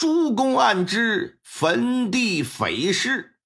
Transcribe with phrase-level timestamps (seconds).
[0.00, 3.36] 诸公案之坟地匪事。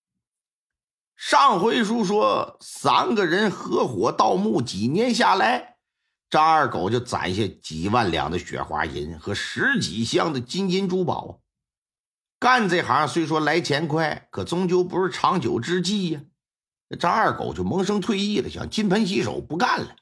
[1.17, 5.79] 上回书说，三个人合伙盗墓，几年下来，
[6.31, 11.41] 张二狗就攒下几万两的雪花银和十几箱的金银珠宝。
[12.39, 16.21] 干这行虽说来钱快，可终究不是长久之计呀。
[17.01, 19.97] 张二狗就萌生退役了，想金盆洗手，不干了。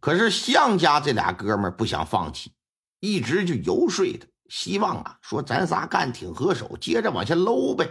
[0.00, 2.54] 可是向家这俩哥们不想放弃，
[3.00, 4.26] 一直就游说他。
[4.48, 7.88] 希望啊，说咱仨干挺合手，接着往下搂呗。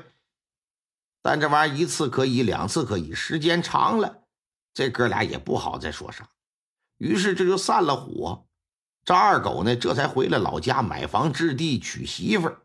[1.21, 4.23] 但这玩意儿一次可以，两次可以，时间长了，
[4.73, 6.29] 这哥俩也不好再说啥。
[6.97, 8.45] 于是这就散了伙。
[9.05, 12.61] 张二狗呢，这才回了老家买房置地娶媳妇儿。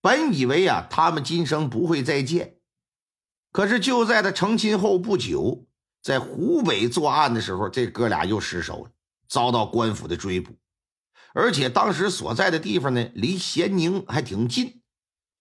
[0.00, 2.56] 本以为啊，他们今生不会再见。
[3.50, 5.66] 可是就在他成亲后不久，
[6.02, 8.90] 在湖北作案的时候，这哥俩又失手了，
[9.26, 10.54] 遭到官府的追捕。
[11.40, 14.82] 而且当时所在的地方呢，离咸宁还挺近，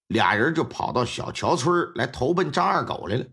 [0.06, 3.26] 俩人就跑到小桥村来投奔张二狗来了。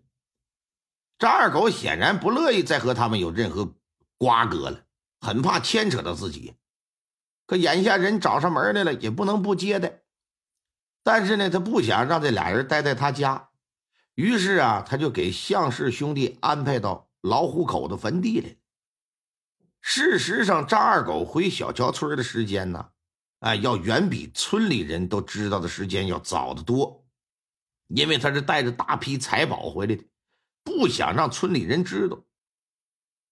[1.19, 3.75] 张二狗显然不乐意再和他们有任何
[4.17, 4.87] 瓜葛了，
[5.21, 6.55] 很怕牵扯到自己。
[7.47, 10.01] 可眼下人找上门来了，也不能不接待。
[11.03, 13.51] 但是呢，他不想让这俩人待在他家，
[14.15, 18.57] 于是啊，他就给向氏兄弟安排到老虎口的坟地里。
[19.87, 22.89] 事实上，张二狗回小桥村的时间呢，
[23.41, 27.05] 哎，要远比村里人都知道的时间要早得多，
[27.89, 30.03] 因为他是带着大批财宝回来的，
[30.65, 32.25] 不想让村里人知道。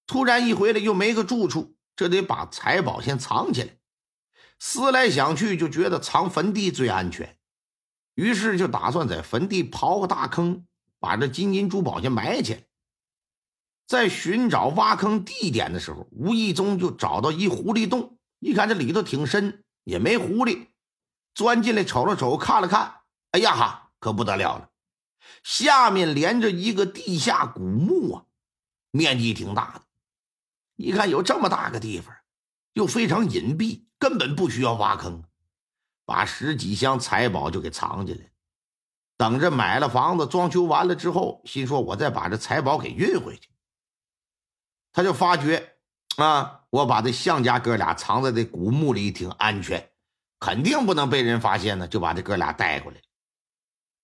[0.06, 3.70] 突然一回来又没个住处，这得把财宝先藏起来。
[4.58, 7.38] 思来想去，就觉得藏坟地最安全，
[8.14, 10.66] 于是就打算在坟地刨个大坑，
[11.00, 12.62] 把这金银珠宝先埋起来。
[13.92, 18.16] 在寻找挖坑地点的时候，无意中就找到一狐狸洞。
[18.38, 20.68] 一看这里头挺深，也没狐狸，
[21.34, 23.00] 钻进来瞅了瞅，看了看，
[23.32, 24.70] 哎呀哈，可不得了了！
[25.44, 28.24] 下面连着一个地下古墓啊，
[28.92, 29.82] 面积挺大的。
[30.76, 32.16] 一看有这么大个地方，
[32.72, 35.22] 又非常隐蔽，根本不需要挖坑，
[36.06, 38.30] 把十几箱财宝就给藏起来，
[39.18, 43.51] 等着买了房子装修完了之后，心说我再把这财宝给运回去。
[44.92, 45.76] 他就发觉，
[46.16, 49.90] 啊，我把这向家哥俩藏在这古墓里挺安全，
[50.38, 53.00] 肯定不能被人发现呢，就把这哥俩带过来。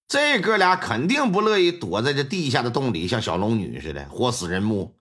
[0.07, 4.99] 这哥俩肯定不乐意躲在这地下的洞里，像小龙女似的活死人墓。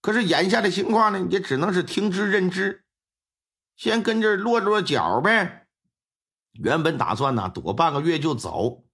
[0.00, 2.84] 可是眼下的情况呢，也只能是听之任之，
[3.76, 5.68] 先跟这落落脚呗。
[6.54, 8.84] 原本打算呢躲半个月就走，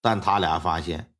[0.00, 1.12] 但他俩发现，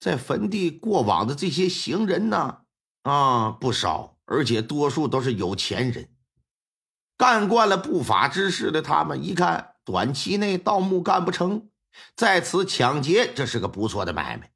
[0.00, 2.61] 在坟地过往的这些行人呢。
[3.02, 6.08] 啊，不少，而且多数都是有钱人，
[7.18, 11.68] 干惯了不法之事的他们，一看短期内盗墓干不成，
[12.14, 14.52] 在此抢劫，这是个不错的买卖。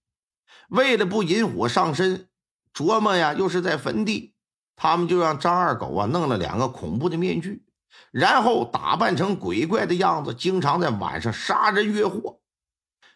[0.69, 2.29] 为了不引火上身，
[2.73, 4.35] 琢磨呀，又是在坟地，
[4.77, 7.65] 他们就让张二狗啊弄了两个恐怖的面具，
[8.13, 12.41] 然后打扮成鬼怪的样子，经常在晚上杀人越货。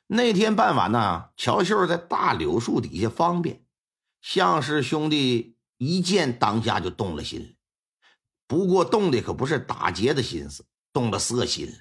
[0.09, 3.60] 那天傍晚呢，乔秀在大柳树底下方便。
[4.21, 7.57] 向氏兄弟一见，当下就动了心。
[8.47, 11.79] 不过动的可不是打劫的心思，动了色心了。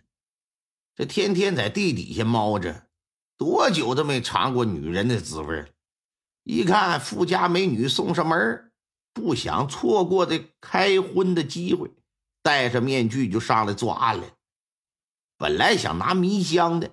[0.96, 2.88] 这天天在地底下猫着，
[3.38, 5.68] 多久都没尝过女人的滋味了。
[6.44, 8.72] 一看富家美女送上门，
[9.14, 11.92] 不想错过这开荤的机会，
[12.42, 14.28] 戴着面具就上来作案了。
[15.38, 16.92] 本来想拿迷香的，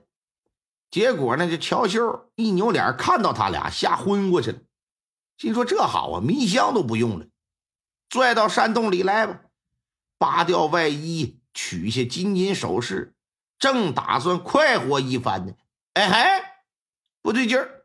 [0.90, 4.58] 结果呢，这乔秀一扭脸，看到他俩，吓昏过去了。
[5.38, 7.26] 心说这好啊，迷香都不用了，
[8.08, 9.40] 拽到山洞里来吧，
[10.18, 13.14] 扒掉外衣，取下金银首饰，
[13.58, 15.52] 正打算快活一番呢。
[15.94, 16.44] 哎嘿，
[17.20, 17.84] 不对劲儿，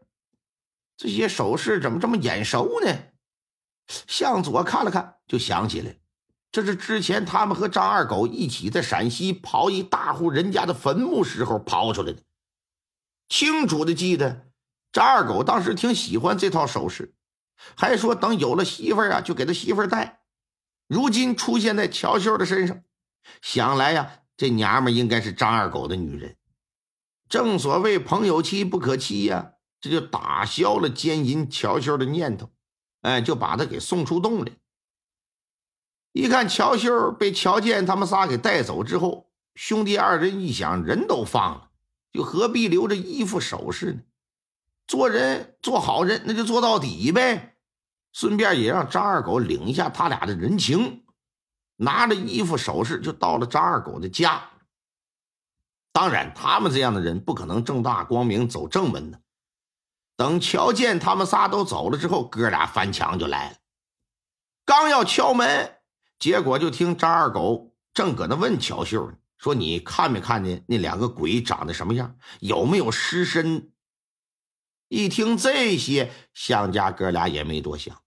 [0.95, 2.97] 这些首饰怎么这么眼熟呢？
[3.87, 5.97] 向左看了看，就想起来，
[6.51, 12.21] 这是之前他们和张二狗一起在陕西刨一大户人家的坟墓时候刨出来的，
[13.27, 14.47] 清楚的记得
[14.93, 17.13] 张二狗当时挺喜欢这套首饰。
[17.75, 20.21] 还说等有了媳妇儿啊，就给他媳妇儿戴。
[20.87, 22.83] 如今出现在乔秀的身上，
[23.41, 26.37] 想来呀，这娘们应该是张二狗的女人。
[27.29, 32.49] 正所谓朋友妻不可欺呀，这就打消了奸淫乔秀的念头。
[33.01, 34.51] 哎，就把他给送出洞来。
[36.11, 41.69] 一看乔秀被乔建他们仨给带走之后，兄弟二人一想，人都放了，
[42.11, 44.01] 就何必留着衣服首饰呢？
[44.87, 47.50] 做人做好人，那就做到底呗。
[48.11, 51.05] 顺便也让张二狗领一下他俩的人情，
[51.77, 54.43] 拿着衣服首饰就到了张二狗的家。
[55.93, 59.19] 当然，他们这样的人不可能正大光明走正门的。
[60.15, 63.57] 等瞧见他们仨都走了之后，哥俩翻墙就来了。
[64.65, 65.77] 刚要敲门，
[66.19, 72.15] 结果就听张二狗正搁那问乔秀呢，说：“你看没看见那两个鬼长得什么样？
[72.39, 73.71] 有没有尸身？”
[74.91, 78.01] 一听这些，向家哥俩也没多想。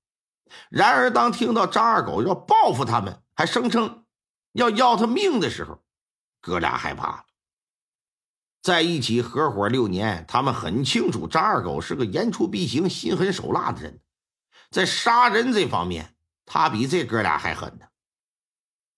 [0.69, 4.05] 然而，当听到张二狗要报复他们，还声称
[4.53, 5.83] 要要他命的时候，
[6.43, 7.25] 哥俩害怕了。
[8.61, 14.01] 在一起合伙六年，他们很清楚张二狗是个言出必行、心狠手辣的人，
[14.71, 16.15] 在杀人这方面，
[16.45, 17.87] 他比这哥俩还狠呢。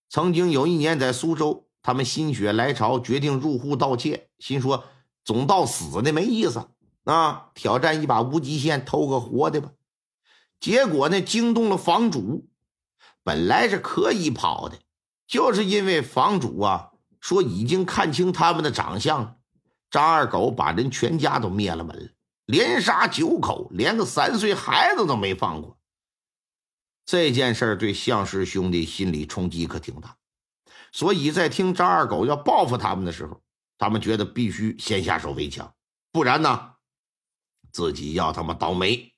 [0.08, 4.84] 曾经有一年在苏州，他们心血来潮，决定入户盗窃，心说
[5.24, 6.68] 总盗死的没意思
[7.06, 9.70] 啊，挑战一把无极限，偷个活的吧。
[10.60, 12.48] 结果呢，惊动了房主，
[13.22, 14.78] 本来是可以跑的，
[15.26, 19.38] 就是因为房主啊说已经看清他们的长相。
[19.88, 22.10] 张二狗把人全家都灭了门了，
[22.44, 25.78] 连杀九口，连个三岁孩子都没放过。
[27.04, 30.16] 这件事对向氏兄弟心理冲击可挺大，
[30.90, 33.40] 所以在听张二狗要报复他们的时候，
[33.78, 35.72] 他们觉得必须先下手为强，
[36.10, 36.72] 不然呢，
[37.76, 39.12] 自己要他妈倒霉。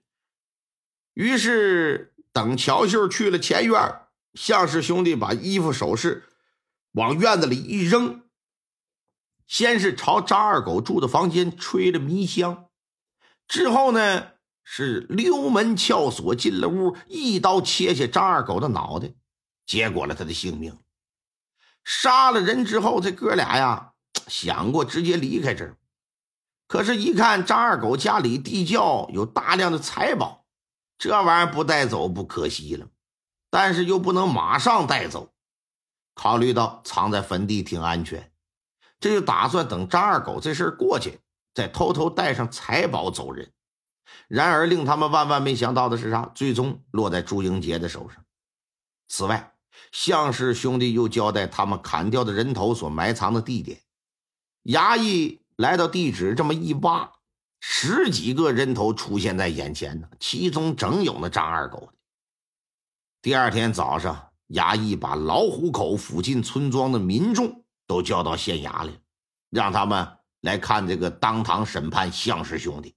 [1.14, 4.00] 于是等乔秀去了前院，
[4.34, 6.25] 向氏兄弟把衣服首饰
[6.90, 8.22] 往院子里一扔。
[9.46, 12.66] 先是朝张二狗住的房间吹了迷香，
[13.46, 14.32] 之后呢
[14.64, 19.12] 是溜门撬锁进了屋，一刀切下张二狗的脑袋，
[19.66, 20.76] 结果了他的性命。
[21.84, 23.93] 杀了人之后，这哥俩呀
[24.26, 25.76] 想过直接离开这儿，
[26.69, 30.44] 可是，一看张二狗家里地窖有大量的财宝，
[30.99, 32.87] 这玩意儿不带走不可惜了，
[33.49, 35.32] 但是又不能马上带走，
[36.15, 38.31] 考虑到藏在坟地挺安全。
[39.00, 41.19] 这就打算等张二狗这事儿过去，
[41.55, 43.50] 再偷偷带上财宝走人。
[44.26, 46.31] 然而令他们万万没想到的是啥？
[46.35, 48.23] 最终落在朱英杰的手上。
[49.09, 49.55] 此外，
[49.91, 53.81] 向氏兄弟又交代他们砍掉的人头所埋藏的地点。
[54.65, 57.12] 衙役来到地址，这么一挖，
[57.60, 61.93] 十几个人头出现在眼前呢，其中整有那张二狗的。
[63.20, 67.64] 第二天早上，衙役把老虎口附近村庄的民众。
[67.88, 69.00] 都叫到县衙里，
[69.49, 70.06] 让他们
[70.43, 72.94] 来看这个当堂审判向氏兄弟。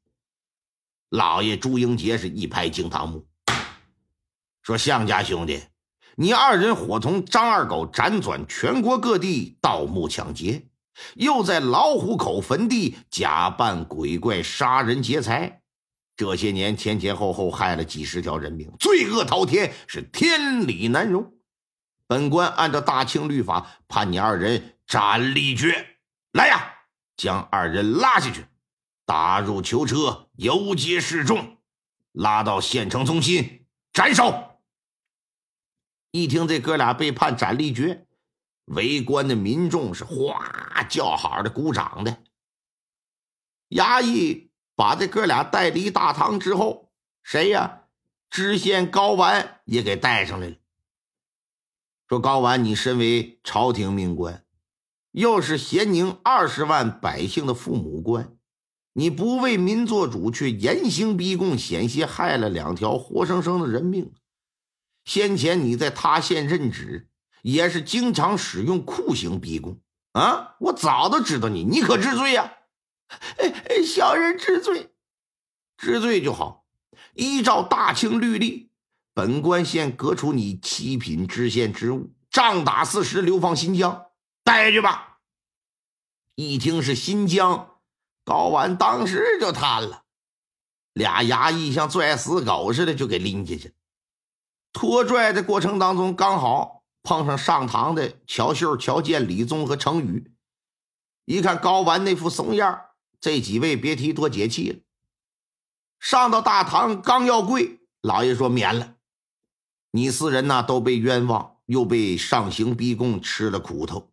[1.08, 3.26] 老爷朱英杰是一拍惊堂木，
[4.62, 5.64] 说：“向家兄弟，
[6.18, 10.68] 你二人伙同张二狗辗转全国各地盗墓抢劫，
[11.16, 15.62] 又在老虎口坟地假扮鬼怪杀人劫财，
[16.16, 21.34] 这些年前前后后害了几十条人命，罪恶滔天，是天理难容。
[22.08, 25.88] 本官按照大清律法判你二人。”斩立决，
[26.34, 26.74] 来呀！
[27.16, 28.44] 将二人拉下去，
[29.06, 31.60] 打入囚车，游街示众，
[32.12, 34.60] 拉到县城中心斩首。
[36.12, 38.06] 一听这哥俩被判斩立决，
[38.72, 42.18] 围观的民众是哗叫好的鼓掌的。
[43.70, 46.92] 衙役把这哥俩带离大堂之后，
[47.24, 47.84] 谁呀？
[48.30, 50.56] 知县高完也给带上来了。
[52.08, 54.46] 说高完，你身为朝廷命官。
[55.12, 58.38] 又是咸宁二十万百姓的父母官，
[58.94, 64.14] 你不为民做主，却严刑逼供，险些害了两条活生生的人命。
[65.04, 67.10] 先前你在他县任职，
[67.42, 69.80] 也是经常使用酷刑逼供
[70.14, 70.56] 啊！
[70.60, 72.54] 我早都知道你，你可知罪呀？
[73.38, 74.92] 哎哎，小人知罪，
[75.78, 76.66] 知罪就好。
[77.14, 78.72] 依照大清律例，
[79.14, 84.08] 本官现革除你七品知县职务，杖打四十，流放新疆。
[84.44, 85.20] 带下去吧！
[86.36, 87.76] 一听是新疆，
[88.24, 90.04] 高完当时就瘫了。
[90.94, 93.74] 俩衙役像拽死狗似的，就给拎进去。
[94.74, 100.32] 拖拽的过程当中，刚好碰上上堂的乔秀、乔建、李宗和程宇。
[101.26, 102.82] 一看高完那副怂样，
[103.20, 104.80] 这几位别提多解气了。
[106.00, 108.96] 上到大堂，刚要跪，老爷说免了。
[109.92, 114.12] 你四人呢都被冤枉，又被上刑逼供，吃了苦头。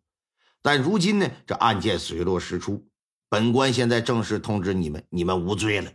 [0.61, 2.87] 但如今呢，这案件水落石出，
[3.29, 5.93] 本官现在正式通知你们，你们无罪了。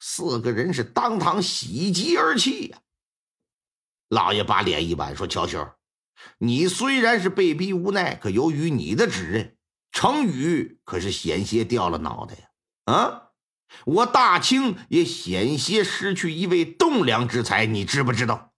[0.00, 2.78] 四个人是当堂喜极而泣呀。
[4.12, 5.66] 老爷把脸一板，说：“乔秋，
[6.36, 9.56] 你虽然是被逼无奈，可由于你的指认，
[9.90, 12.92] 程宇可是险些掉了脑袋呀！
[12.92, 13.22] 啊，
[13.86, 18.52] 我大清也险些失去一位栋梁之才，你知不知道？”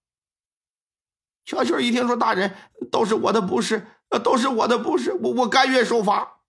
[1.45, 2.53] 乔秋一听说：“大人，
[2.91, 3.87] 都是我的不是。”
[4.23, 6.39] 都是我的不是，我我甘愿受罚。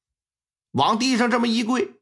[0.73, 1.95] 往地上这么一跪。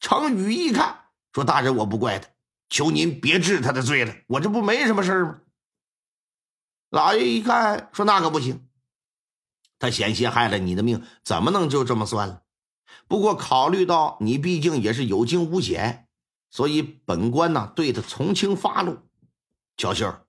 [0.00, 2.28] 程宇一看，说：“大人，我不怪他，
[2.68, 5.38] 求您别治他的罪了，我这不没什么事吗？”
[6.90, 8.66] 老爷一看，说：“那可不行，
[9.78, 12.44] 他险些害了你的命，怎么能就这么算了？
[13.06, 16.08] 不过考虑到你毕竟也是有惊无险，
[16.50, 19.02] 所以本官呢对他从轻发落。
[19.76, 20.26] 乔秀，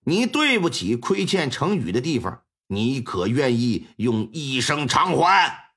[0.00, 5.72] 你对不起亏欠程宇的地方，你可愿意用一生偿还？”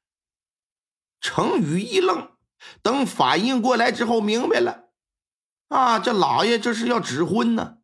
[1.22, 2.32] 程宇一愣，
[2.82, 4.90] 等反应过来之后，明白了，
[5.68, 7.78] 啊，这老爷这是要指婚呢，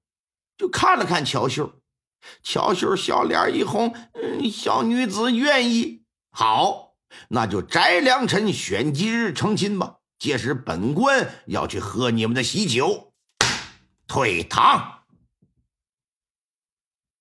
[0.57, 1.81] 就看了看乔秀。
[2.43, 6.03] 乔秀小脸一红，嗯，小女子愿意。
[6.31, 6.95] 好，
[7.29, 9.95] 那就翟良辰选吉日成亲吧。
[10.17, 13.13] 届时本官要去喝你们的喜酒，
[14.07, 14.94] 退堂。